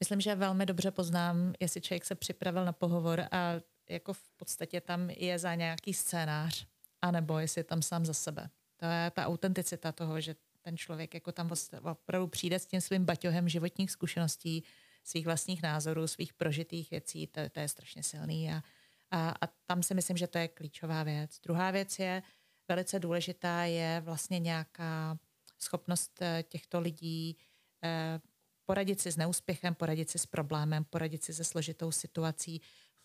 [0.00, 3.52] Myslím, že velmi dobře poznám, jestli člověk se připravil na pohovor a
[3.88, 6.66] jako v podstatě tam je za nějaký scénář,
[7.02, 8.50] anebo jestli je tam sám za sebe.
[8.76, 11.50] To je ta autenticita toho, že ten člověk jako tam
[11.82, 14.64] opravdu přijde s tím svým baťohem životních zkušeností,
[15.04, 18.62] svých vlastních názorů, svých prožitých věcí, to, to je strašně silný a,
[19.10, 21.40] a, a tam si myslím, že to je klíčová věc.
[21.40, 22.22] Druhá věc je,
[22.68, 25.18] velice důležitá je vlastně nějaká
[25.58, 27.36] schopnost eh, těchto lidí
[27.84, 28.20] eh,
[28.64, 32.60] poradit si s neúspěchem, poradit si s problémem, poradit si se složitou situací.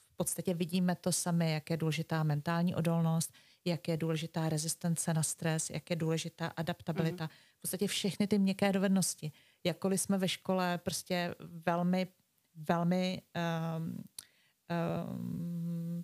[0.08, 3.34] V podstatě vidíme to sami, jak je důležitá mentální odolnost,
[3.66, 7.26] jak je důležitá rezistence na stres, jak je důležitá adaptabilita.
[7.26, 9.32] Mm-hmm v podstatě všechny ty měkké dovednosti.
[9.64, 12.08] Jakkoliv jsme ve škole prostě velmi,
[12.56, 13.22] velmi
[13.78, 14.04] um,
[15.14, 16.04] um,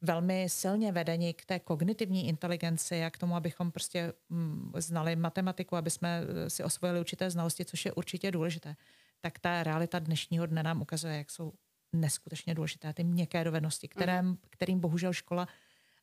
[0.00, 5.76] velmi silně vedeni k té kognitivní inteligenci a k tomu, abychom prostě um, znali matematiku,
[5.76, 8.76] aby jsme eh, si osvojili určité znalosti, což je určitě důležité,
[9.20, 11.52] tak ta realita dnešního dne nám ukazuje, jak jsou
[11.92, 14.38] neskutečně důležité ty měkké dovednosti, kterým, mhm.
[14.50, 15.48] kterým bohužel škola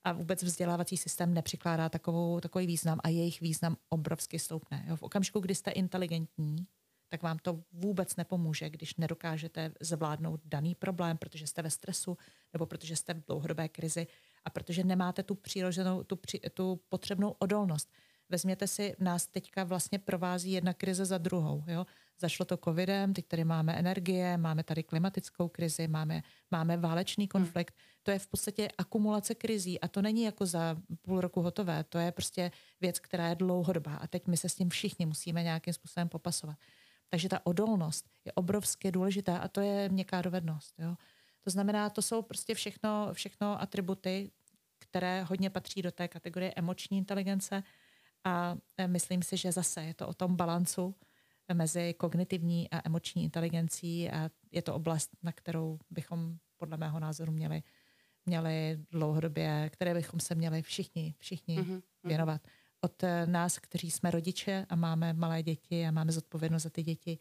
[0.05, 4.85] a vůbec vzdělávací systém nepřikládá takovou, takový význam a jejich význam obrovsky stoupne.
[4.87, 4.95] Jo.
[4.95, 6.67] V okamžiku, kdy jste inteligentní,
[7.09, 12.17] tak vám to vůbec nepomůže, když nedokážete zvládnout daný problém, protože jste ve stresu
[12.53, 14.07] nebo protože jste v dlouhodobé krizi
[14.45, 17.91] a protože nemáte tu přirozenou, tu, při, tu potřebnou odolnost.
[18.29, 21.63] Vezměte si, nás teďka vlastně provází jedna krize za druhou.
[21.67, 21.85] Jo?
[22.19, 27.29] Zašlo to covidem, teď tady máme energie, máme tady klimatickou krizi, máme, máme válečný hmm.
[27.29, 27.75] konflikt.
[27.77, 27.95] Hmm.
[28.03, 31.83] To je v podstatě akumulace krizí a to není jako za půl roku hotové.
[31.83, 32.51] To je prostě
[32.81, 36.57] věc, která je dlouhodobá a teď my se s tím všichni musíme nějakým způsobem popasovat.
[37.09, 40.79] Takže ta odolnost je obrovsky důležitá a to je měkká dovednost.
[40.79, 40.95] Jo?
[41.41, 44.31] To znamená, to jsou prostě všechno, všechno atributy,
[44.79, 47.63] které hodně patří do té kategorie emoční inteligence
[48.23, 50.95] a e, myslím si, že zase je to o tom balancu
[51.53, 57.31] mezi kognitivní a emoční inteligencí a je to oblast, na kterou bychom podle mého názoru
[57.31, 57.63] měli,
[58.25, 61.81] měli dlouhodobě, které bychom se měli všichni, všichni mm-hmm.
[62.03, 62.41] věnovat.
[62.81, 66.83] Od e, nás, kteří jsme rodiče a máme malé děti a máme zodpovědnost za ty
[66.83, 67.19] děti,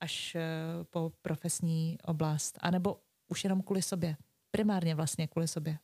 [0.00, 0.42] až e,
[0.90, 4.16] po profesní oblast, anebo už jenom kvůli sobě.
[4.50, 5.78] Primárně vlastně kvůli sobě.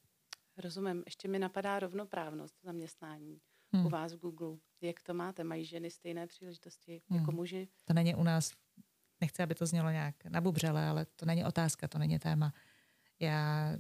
[0.57, 1.03] Rozumím.
[1.07, 3.41] Ještě mi napadá rovnoprávnost zaměstnání
[3.77, 3.87] hmm.
[3.87, 4.57] u vás v Google.
[4.81, 5.45] Jak to máte?
[5.45, 7.21] Mají ženy stejné příležitosti jako hmm.
[7.21, 7.69] jako muži?
[7.85, 8.53] To není u nás,
[9.21, 12.55] nechci, aby to znělo nějak nabubřele, ale to není otázka, to není téma.
[13.21, 13.71] Já,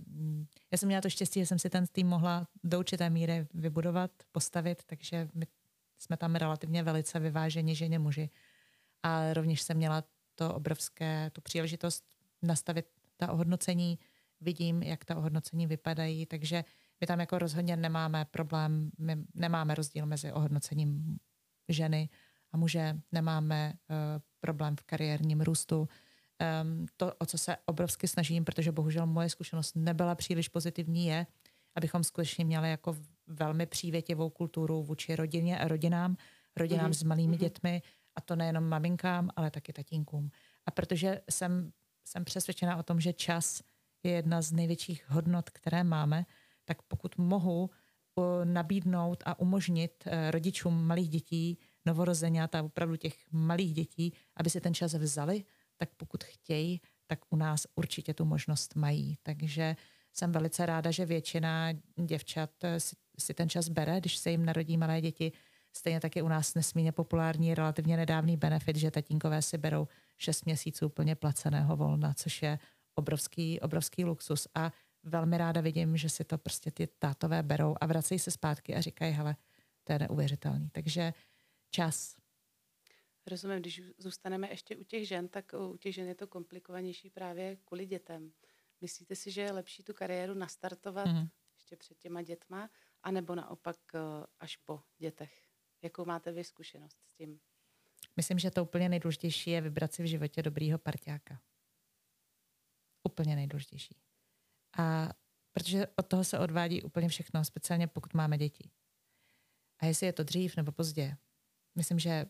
[0.70, 4.10] já jsem měla to štěstí, že jsem si ten tým mohla do určité míry vybudovat,
[4.32, 5.46] postavit, takže my
[5.98, 8.30] jsme tam relativně velice vyváženi ženě muži.
[9.02, 10.04] A rovněž jsem měla
[10.34, 12.04] to obrovské, tu příležitost
[12.42, 13.98] nastavit ta ohodnocení,
[14.40, 16.64] vidím, jak ta ohodnocení vypadají, takže
[17.04, 21.18] my tam jako rozhodně nemáme problém, my nemáme rozdíl mezi ohodnocením
[21.68, 22.08] ženy
[22.52, 23.96] a muže, nemáme uh,
[24.40, 25.78] problém v kariérním růstu.
[25.80, 31.26] Um, to, o co se obrovsky snažím, protože bohužel moje zkušenost nebyla příliš pozitivní, je,
[31.74, 36.16] abychom skutečně měli jako velmi přívětivou kulturu vůči rodině a rodinám,
[36.56, 36.94] rodinám mm-hmm.
[36.94, 37.40] s malými mm-hmm.
[37.40, 37.82] dětmi,
[38.16, 40.30] a to nejenom maminkám, ale taky tatínkům.
[40.66, 41.72] A protože jsem,
[42.04, 43.62] jsem přesvědčena o tom, že čas
[44.02, 46.24] je jedna z největších hodnot, které máme,
[46.64, 47.70] tak pokud mohu
[48.44, 54.60] nabídnout a umožnit eh, rodičům malých dětí, novorozeňat a opravdu těch malých dětí, aby si
[54.60, 55.44] ten čas vzali,
[55.76, 59.18] tak pokud chtějí, tak u nás určitě tu možnost mají.
[59.22, 59.76] Takže
[60.12, 61.72] jsem velice ráda, že většina
[62.04, 62.80] děvčat eh,
[63.18, 65.32] si, ten čas bere, když se jim narodí malé děti.
[65.76, 70.86] Stejně taky u nás nesmírně populární, relativně nedávný benefit, že tatínkové si berou 6 měsíců
[70.86, 72.58] úplně placeného volna, což je
[72.94, 74.48] obrovský, obrovský luxus.
[74.54, 74.72] A
[75.04, 78.80] velmi ráda vidím, že si to prostě ty tátové berou a vracejí se zpátky a
[78.80, 79.36] říkají, hele,
[79.84, 80.70] to je neuvěřitelný.
[80.70, 81.12] Takže
[81.70, 82.16] čas.
[83.26, 87.56] Rozumím, když zůstaneme ještě u těch žen, tak u těch žen je to komplikovanější právě
[87.56, 88.32] kvůli dětem.
[88.80, 91.28] Myslíte si, že je lepší tu kariéru nastartovat mm.
[91.56, 92.70] ještě před těma dětma,
[93.02, 93.98] anebo naopak eh,
[94.40, 95.48] až po dětech?
[95.82, 97.40] Jakou máte vy zkušenost s tím?
[98.16, 101.40] Myslím, že to úplně nejdůležitější je vybrat si v životě dobrýho parťáka.
[103.02, 103.96] Úplně nejdůležitější.
[104.78, 105.08] A
[105.52, 108.70] protože od toho se odvádí úplně všechno, speciálně pokud máme děti.
[109.78, 111.16] A jestli je to dřív nebo pozdě,
[111.74, 112.26] myslím, že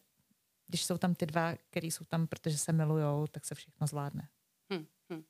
[0.66, 4.28] když jsou tam ty dva, který jsou tam, protože se milujou, tak se všechno zvládne.
[4.72, 5.24] Hmm, hmm.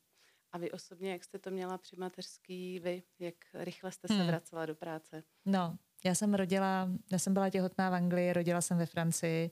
[0.51, 4.27] A vy osobně, jak jste to měla při mateřský, vy, jak rychle jste se hmm.
[4.27, 5.23] vracela do práce?
[5.45, 9.51] No, já jsem rodila, já jsem byla těhotná v Anglii, rodila jsem ve Francii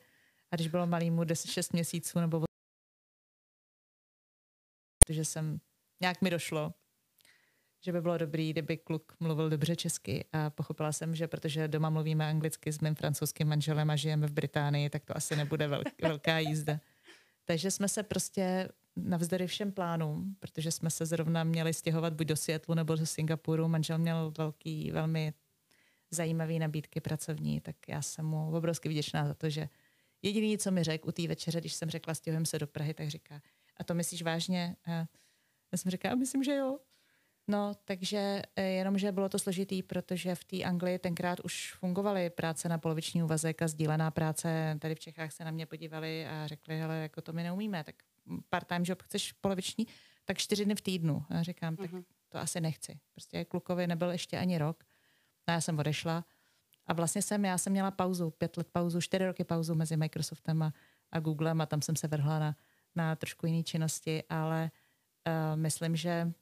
[0.51, 2.45] a když bylo malýmu 10-6 měsíců nebo
[4.97, 5.59] protože jsem,
[6.01, 6.73] nějak mi došlo,
[7.85, 10.25] že by bylo dobrý, kdyby kluk mluvil dobře česky.
[10.33, 14.31] A pochopila jsem, že protože doma mluvíme anglicky s mým francouzským manželem a žijeme v
[14.31, 15.67] Británii, tak to asi nebude
[16.01, 16.79] velká jízda.
[17.45, 22.35] Takže jsme se prostě navzdory všem plánům, protože jsme se zrovna měli stěhovat buď do
[22.35, 23.67] Seattleu nebo do Singapuru.
[23.67, 25.33] Manžel měl velký, velmi
[26.11, 29.69] zajímavý nabídky pracovní, tak já jsem mu obrovsky vděčná za to, že
[30.21, 33.09] jediný, co mi řekl u té večeře, když jsem řekla, stěhujeme se do Prahy, tak
[33.09, 33.41] říká,
[33.77, 34.75] a to myslíš vážně?
[34.85, 34.91] A
[35.71, 36.79] já jsem říkala, myslím, že jo.
[37.47, 42.29] No, takže eh, jenom, že bylo to složitý, protože v té Anglii tenkrát už fungovaly
[42.29, 44.77] práce na poloviční úvazek a sdílená práce.
[44.79, 47.95] Tady v Čechách se na mě podívali a řekli, hele, jako to my neumíme, tak
[48.49, 49.87] part-time job chceš poloviční,
[50.25, 51.25] tak čtyři dny v týdnu.
[51.29, 52.03] A říkám, tak uh-huh.
[52.29, 52.99] to asi nechci.
[53.11, 54.83] Prostě klukovi nebyl ještě ani rok.
[55.47, 56.25] No, já jsem odešla
[56.87, 60.63] a vlastně jsem, já jsem měla pauzu, pět let pauzu, čtyři roky pauzu mezi Microsoftem
[60.63, 60.73] a,
[61.11, 62.55] a Googlem a tam jsem se vrhla na,
[62.95, 64.71] na trošku jiné činnosti, ale
[65.27, 66.33] uh, myslím, že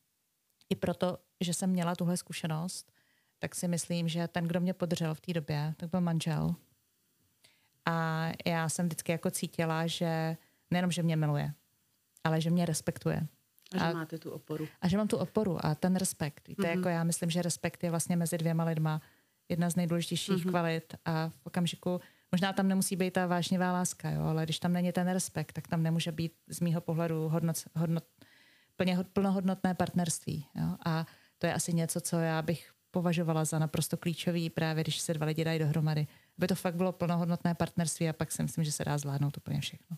[0.72, 2.92] i proto, že jsem měla tuhle zkušenost,
[3.40, 6.56] tak si myslím, že ten, kdo mě podržel v té době, tak byl manžel.
[7.86, 10.38] A já jsem vždycky jako cítila, že
[10.72, 11.54] nejenom, že mě miluje,
[12.24, 13.28] ale že mě respektuje.
[13.74, 14.68] A že a, máte tu oporu.
[14.82, 16.48] A že mám tu oporu a ten respekt.
[16.48, 16.76] Víte, mm-hmm.
[16.76, 19.02] jako já myslím, že respekt je vlastně mezi dvěma lidma
[19.50, 20.50] jedna z nejdůležitějších mm-hmm.
[20.50, 24.74] kvalit a v okamžiku, možná tam nemusí být ta vážnivá láska, jo, ale když tam
[24.74, 28.04] není ten respekt, tak tam nemůže být z mýho pohledu hodnot, hodnot,
[28.84, 30.46] plně plnohodnotné partnerství.
[30.56, 30.78] Jo.
[30.86, 35.14] A to je asi něco, co já bych považovala za naprosto klíčový právě, když se
[35.14, 36.08] dva lidi dají dohromady.
[36.38, 39.62] Aby to fakt bylo plnohodnotné partnerství a pak si myslím, že se dá zvládnout úplně
[39.62, 39.98] všechno.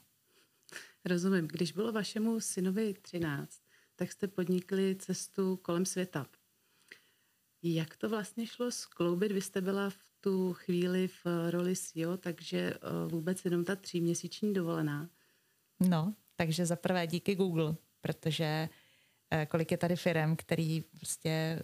[1.06, 1.48] Rozumím.
[1.48, 3.62] Když bylo vašemu synovi 13,
[3.96, 6.26] tak jste podnikli cestu kolem světa.
[7.64, 9.32] Jak to vlastně šlo skloubit?
[9.32, 14.54] Vy jste byla v tu chvíli v roli CEO, takže eh, vůbec jenom ta tříměsíční
[14.54, 15.10] dovolená.
[15.80, 18.70] No, takže za prvé díky Google, protože
[19.32, 21.62] eh, kolik je tady firm, který prostě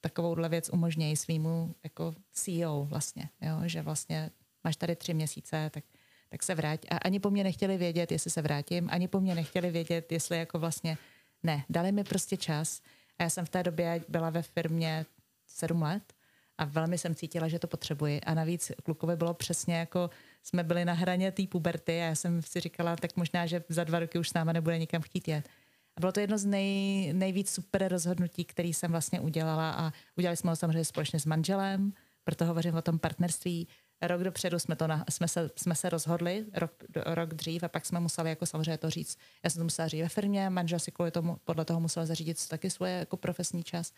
[0.00, 3.56] takovouhle věc umožnějí svýmu jako CEO vlastně, jo?
[3.66, 4.30] že vlastně
[4.64, 5.84] máš tady tři měsíce, tak,
[6.30, 6.80] tak se vrát.
[6.90, 10.38] A ani po mně nechtěli vědět, jestli se vrátím, ani po mně nechtěli vědět, jestli
[10.38, 10.98] jako vlastně
[11.42, 11.64] ne.
[11.70, 12.80] Dali mi prostě čas
[13.18, 15.06] a já jsem v té době byla ve firmě
[15.46, 16.12] sedm let
[16.58, 18.20] a velmi jsem cítila, že to potřebuji.
[18.20, 20.10] A navíc klukovi bylo přesně jako
[20.42, 23.84] jsme byli na hraně té puberty a já jsem si říkala, tak možná, že za
[23.84, 25.48] dva roky už s náma nebude nikam chtít jet.
[25.96, 30.36] A bylo to jedno z nej, nejvíc super rozhodnutí, který jsem vlastně udělala a udělali
[30.36, 31.92] jsme ho samozřejmě společně s manželem,
[32.24, 33.68] proto hovořím o tom partnerství.
[34.02, 37.86] Rok dopředu jsme, to na, jsme, se, jsme se rozhodli, rok, rok dřív, a pak
[37.86, 39.18] jsme museli jako samozřejmě to říct.
[39.44, 42.48] Já jsem to musela říct ve firmě, manžel si kvůli tomu, podle toho musel zařídit
[42.48, 43.92] taky svoje jako profesní čas.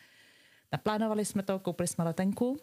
[0.72, 2.60] Naplánovali jsme to, koupili jsme letenku,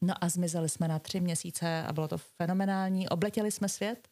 [0.00, 3.08] no a zmizeli jsme na tři měsíce a bylo to fenomenální.
[3.08, 4.08] Obletěli jsme svět,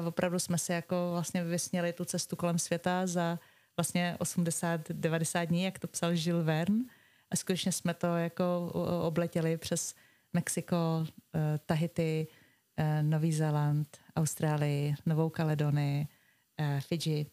[0.00, 3.38] Uh, opravdu jsme si jako vlastně vysněli tu cestu kolem světa za
[3.76, 6.84] vlastně 80-90 dní, jak to psal Jules Verne.
[7.30, 9.94] A skutečně jsme to jako obletěli přes
[10.32, 11.06] Mexiko, uh,
[11.66, 12.26] Tahiti,
[12.78, 16.06] uh, Nový Zéland, Austrálii, Novou Kaledonii,
[16.80, 17.26] Fidži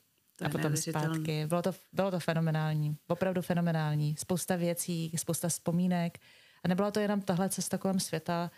[0.46, 1.46] a potom zpátky.
[1.48, 4.16] Bylo to, bylo to fenomenální, opravdu fenomenální.
[4.20, 6.18] Spousta věcí, spousta vzpomínek.
[6.64, 8.52] A nebyla to jenom tahle cesta kolem světa,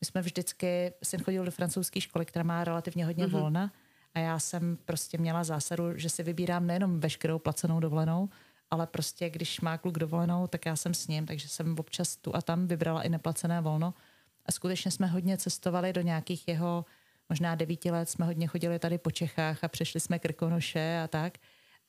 [0.00, 3.40] my jsme vždycky, syn chodil do francouzské školy, která má relativně hodně mm-hmm.
[3.40, 3.72] volna
[4.14, 8.28] a já jsem prostě měla zásadu, že si vybírám nejenom veškerou placenou dovolenou,
[8.70, 12.36] ale prostě když má kluk dovolenou, tak já jsem s ním, takže jsem občas tu
[12.36, 13.94] a tam vybrala i neplacené volno.
[14.46, 16.84] A skutečně jsme hodně cestovali do nějakých jeho,
[17.28, 21.38] možná devíti let, jsme hodně chodili tady po Čechách a přešli jsme Krkonoše a tak,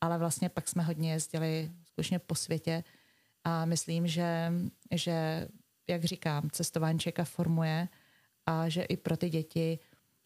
[0.00, 2.84] ale vlastně pak jsme hodně jezdili skutečně po světě
[3.44, 4.52] a myslím, že,
[4.92, 5.48] že
[5.88, 7.88] jak říkám, cestování člověka formuje
[8.46, 9.78] a že i pro ty děti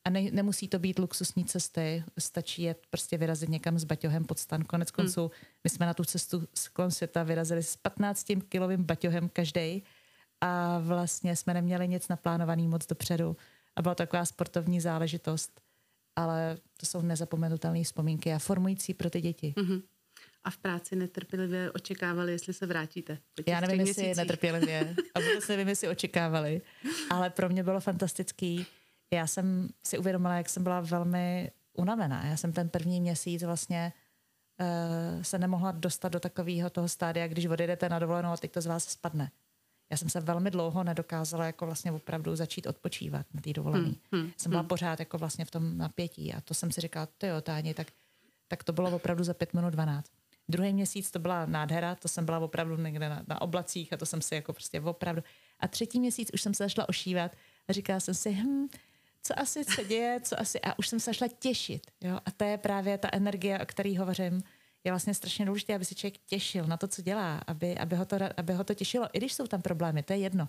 [0.05, 4.39] a ne, nemusí to být luxusní cesty, stačí je prostě vyrazit někam s baťohem pod
[4.39, 4.65] stan.
[4.65, 4.95] Konec hmm.
[4.95, 5.31] konců, hmm.
[5.65, 9.83] my jsme na tu cestu kolem světa vyrazili s 15 kilovým baťohem každý
[10.41, 13.37] a vlastně jsme neměli nic naplánovaný moc dopředu
[13.77, 15.61] a byla to taková sportovní záležitost,
[16.17, 19.55] ale to jsou nezapomenutelné vzpomínky a formující pro ty děti.
[19.59, 19.83] Hmm
[20.45, 23.19] a v práci netrpělivě očekávali, jestli se vrátíte.
[23.47, 26.63] Já nevím, jestli netrpělivě a vůbec nevím, jestli očekávali,
[27.11, 28.67] ale pro mě bylo fantastický.
[29.13, 32.27] Já jsem si uvědomila, jak jsem byla velmi unavená.
[32.27, 33.93] Já jsem ten první měsíc vlastně
[34.61, 38.61] uh, se nemohla dostat do takového toho stádia, když odjedete na dovolenou a teď to
[38.61, 39.31] z vás spadne.
[39.91, 43.85] Já jsem se velmi dlouho nedokázala jako vlastně opravdu začít odpočívat na té dovolené.
[43.85, 44.69] Hmm, hmm, jsem byla hmm.
[44.69, 47.87] pořád jako vlastně v tom napětí a to jsem si říkala, ty jo, Táni, tak,
[48.49, 50.11] tak to bylo opravdu za pět minut dvanáct.
[50.51, 54.07] Druhý měsíc to byla nádhera, to jsem byla opravdu někde na, na oblacích a to
[54.07, 55.23] jsem si jako prostě opravdu.
[55.61, 57.33] A třetí měsíc už jsem se začala ošívat
[57.69, 58.69] a říkala jsem si, hm,
[59.23, 61.91] co asi se děje, co asi, a už jsem se začala těšit.
[62.01, 62.19] Jo?
[62.27, 64.43] A to je právě ta energie, o které hovořím,
[64.85, 68.05] je vlastně strašně důležité, aby se člověk těšil na to, co dělá, aby, aby, ho
[68.05, 70.49] to, aby ho to těšilo, i když jsou tam problémy, to je jedno,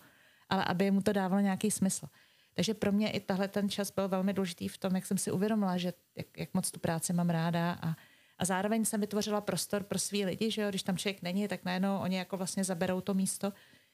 [0.49, 2.07] ale aby mu to dávalo nějaký smysl.
[2.53, 5.31] Takže pro mě i tahle ten čas byl velmi důležitý v tom, jak jsem si
[5.31, 7.95] uvědomila, že jak, jak moc tu práci mám ráda a,
[8.41, 11.65] a zároveň jsem vytvořila prostor pro svý lidi, že jo, když tam člověk není, tak
[11.65, 13.53] najednou oni jako vlastně zaberou to místo.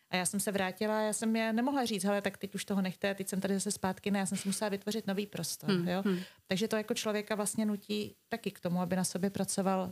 [0.10, 2.82] A já jsem se vrátila, já jsem je nemohla říct, ale tak teď už toho
[2.82, 5.70] nechte, teď jsem tady zase zpátky, ne, já jsem si musela vytvořit nový prostor.
[5.70, 6.02] Hmm, jo?
[6.06, 6.20] Hmm.
[6.48, 9.92] Takže to jako člověka vlastně nutí taky k tomu, aby na sobě pracoval,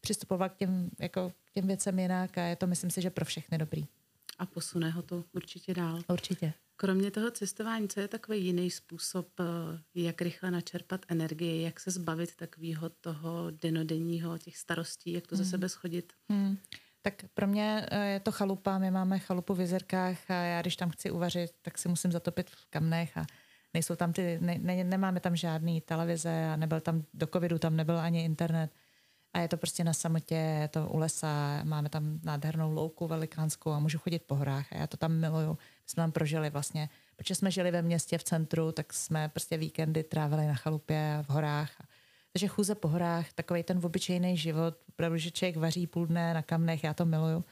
[0.00, 3.24] přistupovat k těm, jako, k těm věcem jinak a je to, myslím si, že pro
[3.24, 3.86] všechny dobrý.
[4.38, 6.02] A posune ho to určitě dál.
[6.08, 6.52] Určitě.
[6.76, 9.44] Kromě toho cestování, co je takový jiný způsob, eh,
[9.94, 15.44] jak rychle načerpat energii, jak se zbavit takového toho denodenního, těch starostí, jak to hmm.
[15.44, 16.12] ze sebe schodit?
[16.28, 16.56] Hmm.
[17.02, 20.76] Tak pro mě eh, je to chalupa, my máme chalupu v jezerkách a já když
[20.76, 23.26] tam chci uvařit, tak si musím zatopit v kamnech a
[23.74, 27.76] nejsou tam ty, ne, ne, nemáme tam žádný televize a nebyl tam, do covidu tam
[27.76, 28.70] nebyl ani internet
[29.36, 33.70] a je to prostě na samotě, je to u lesa, máme tam nádhernou louku velikánskou
[33.70, 37.34] a můžu chodit po horách a já to tam miluju jsme tam prožili vlastně, protože
[37.34, 41.70] jsme žili ve městě v centru, tak jsme prostě víkendy trávili na chalupě v horách.
[42.32, 46.42] Takže chůze po horách, takový ten obyčejný život, opravdu, že člověk vaří půl dne na
[46.42, 47.44] kamnech, já to miluju.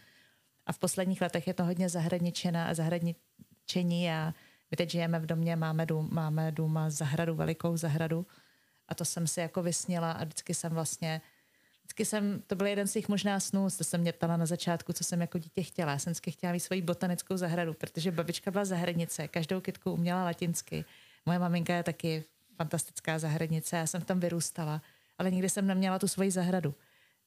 [0.66, 4.35] A v posledních letech je to hodně zahradničená a zahradničení a
[4.70, 8.26] My teď žijeme v domě, máme dům, máme dům a zahradu, velikou zahradu
[8.89, 11.20] a to jsem si jako vysněla a vždycky jsem vlastně
[11.95, 14.92] vždycky jsem, to byl jeden z těch možná snů, to jsem mě ptala na začátku,
[14.92, 15.92] co jsem jako dítě chtěla.
[15.92, 20.24] Já jsem vždycky chtěla mít svoji botanickou zahradu, protože babička byla zahradnice, každou kytku uměla
[20.24, 20.84] latinsky.
[21.26, 22.24] Moje maminka je taky
[22.57, 24.82] fantastická zahradnice, já jsem tam vyrůstala,
[25.18, 26.74] ale nikdy jsem neměla tu svoji zahradu.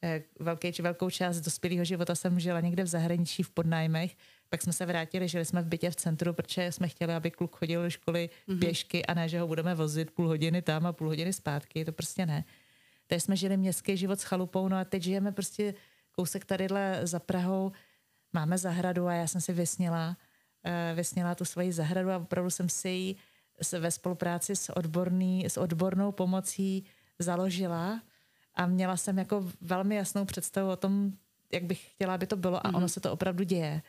[0.04, 4.16] Eh, velký, velkou část dospělého života jsem žila někde v zahraničí v podnájmech,
[4.50, 7.56] pak jsme se vrátili, žili jsme v bytě v centru, protože jsme chtěli, aby kluk
[7.56, 8.60] chodil do školy mm-hmm.
[8.60, 11.92] pěšky a ne, že ho budeme vozit půl hodiny tam a půl hodiny zpátky, to
[11.92, 12.44] prostě ne.
[13.08, 15.74] Teď jsme žili městský život s chalupou, no a teď žijeme prostě
[16.12, 17.72] kousek tadyhle za Prahou,
[18.34, 20.18] máme zahradu a já jsem si vysněla,
[20.66, 23.16] uh, vysněla tu svoji zahradu a opravdu jsem si ji
[23.80, 26.86] ve spolupráci s, odborný, s odbornou pomocí
[27.20, 28.02] založila
[28.56, 31.12] a měla jsem jako velmi jasnou představu o tom,
[31.54, 32.78] jak bych chtěla, aby to bylo a mm-hmm.
[32.78, 33.82] ono se to opravdu děje.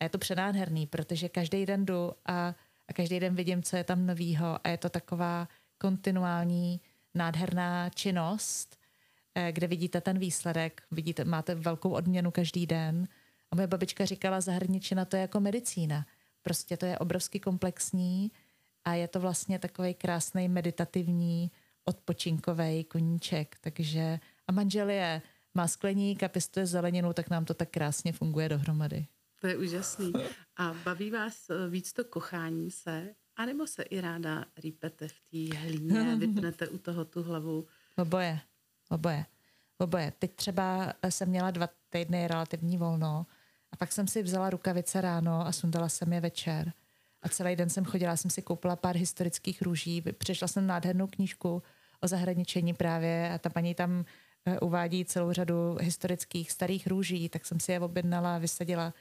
[0.00, 2.54] A je to přenádherný, protože každý den jdu a,
[2.88, 5.48] a každý den vidím, co je tam novýho a je to taková
[5.78, 6.80] kontinuální
[7.14, 8.78] nádherná činnost,
[9.34, 13.08] eh, kde vidíte ten výsledek, vidíte, máte velkou odměnu každý den.
[13.50, 16.06] A moje babička říkala, zahraničina to je jako medicína.
[16.42, 18.30] Prostě to je obrovsky komplexní
[18.84, 21.50] a je to vlastně takový krásný meditativní
[21.84, 23.56] odpočinkový koníček.
[23.60, 25.22] Takže a manžel je,
[25.54, 29.06] má skleník a pěstuje zeleninu, tak nám to tak krásně funguje dohromady.
[29.40, 30.12] To je úžasný.
[30.56, 35.58] A baví vás eh, víc to kochání se, anebo se i ráda rýpete v té
[35.58, 37.66] hlíně, vypnete u toho tu hlavu?
[37.96, 38.40] Oboje,
[38.88, 39.26] oboje,
[39.78, 40.12] oboje.
[40.18, 43.26] Teď třeba jsem měla dva týdny relativní volno
[43.72, 46.72] a pak jsem si vzala rukavice ráno a sundala jsem je večer.
[47.22, 51.62] A celý den jsem chodila, jsem si koupila pár historických růží, přešla jsem nádhernou knížku
[52.00, 54.04] o zahraničení právě a ta paní tam
[54.46, 58.94] eh, uvádí celou řadu historických starých růží, tak jsem si je objednala, vysadila.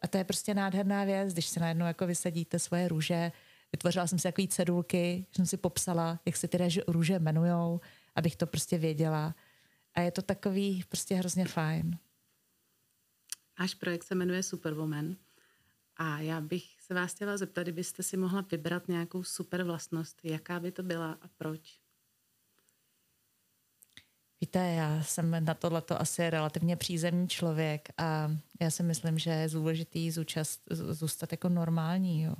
[0.00, 3.32] A to je prostě nádherná věc, když si najednou jako vysadíte svoje růže.
[3.72, 6.58] Vytvořila jsem si takové cedulky, jsem si popsala, jak se ty
[6.88, 7.80] růže jmenujou,
[8.14, 9.34] abych to prostě věděla.
[9.94, 11.98] A je to takový prostě hrozně fajn.
[13.60, 15.16] Náš projekt se jmenuje Superwoman.
[15.96, 20.60] A já bych se vás chtěla zeptat, kdybyste si mohla vybrat nějakou super vlastnost, jaká
[20.60, 21.80] by to byla a proč?
[24.40, 29.48] Víte, já jsem na tohleto asi relativně přízemní člověk a já si myslím, že je
[29.48, 32.22] důležitý zúčast, zůstat jako normální.
[32.22, 32.34] Jo.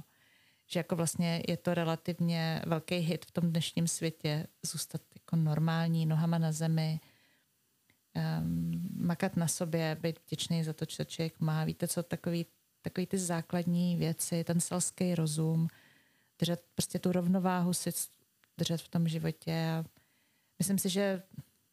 [0.72, 6.06] Že jako vlastně je to relativně velký hit v tom dnešním světě zůstat jako normální,
[6.06, 7.00] nohama na zemi,
[8.40, 11.64] um, makat na sobě, být vděčný za to, co člověk má.
[11.64, 12.46] Víte, co takový,
[12.82, 15.68] takový ty základní věci, ten selský rozum,
[16.38, 17.90] držet prostě tu rovnováhu si
[18.58, 19.52] držet v tom životě.
[19.52, 19.84] A
[20.58, 21.22] myslím si, že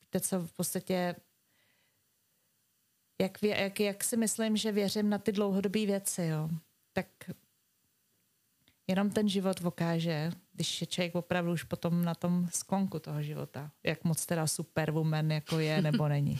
[0.01, 1.15] víte co, v podstatě
[3.21, 6.49] jak, jak, jak si myslím, že věřím na ty dlouhodobé věci, jo,
[6.93, 7.07] tak
[8.87, 13.71] jenom ten život ukáže, když je člověk opravdu už potom na tom sklonku toho života,
[13.83, 16.39] jak moc teda superwoman jako je nebo není.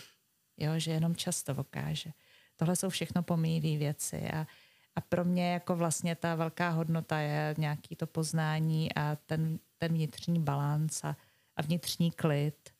[0.57, 2.11] Jo, že jenom často ukáže.
[2.55, 4.47] Tohle jsou všechno pomíjivé věci a,
[4.95, 9.93] a pro mě jako vlastně ta velká hodnota je nějaký to poznání a ten, ten
[9.93, 11.17] vnitřní balans a,
[11.55, 12.77] a vnitřní klid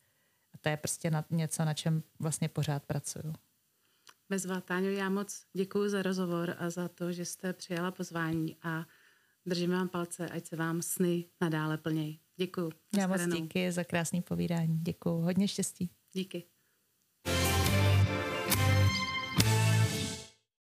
[0.62, 3.34] to je prostě na něco, na čem vlastně pořád pracuju.
[4.30, 8.86] Bezva, Táňo, já moc děkuji za rozhovor a za to, že jste přijala pozvání a
[9.48, 12.20] držíme vám palce, ať se vám sny nadále plnějí.
[12.36, 12.72] Děkuji.
[12.98, 14.80] Já moc díky za krásný povídání.
[14.80, 15.22] Děkuji.
[15.22, 15.90] Hodně štěstí.
[16.14, 16.44] Díky.